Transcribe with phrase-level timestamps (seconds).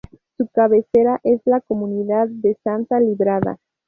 [0.35, 3.59] Su cabecera es la comunidad de Santa Librada.